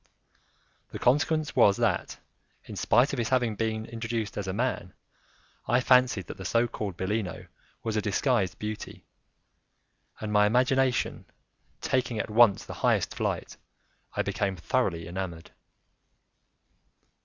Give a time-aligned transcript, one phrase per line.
[0.89, 2.17] The consequence was that,
[2.65, 4.93] in spite of his having been introduced as a man,
[5.67, 7.45] I fancied that the so called Bellino
[7.83, 9.05] was a disguised beauty,
[10.19, 11.25] and, my imagination
[11.81, 13.57] taking at once the highest flight,
[14.15, 15.51] I became thoroughly enamoured.